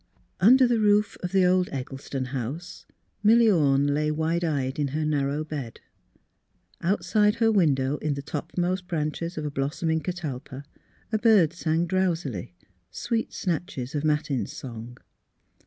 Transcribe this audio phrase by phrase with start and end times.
[0.39, 2.87] Under the roof of the old Eggleston house,
[3.21, 5.79] Milly Orne lay wide eyed in her narrow bed;
[6.81, 10.63] outside her window in the topmost branches of a blossoming catalpa
[11.11, 12.55] a bird sang drowsily
[12.89, 14.97] sweet snatches of matin song.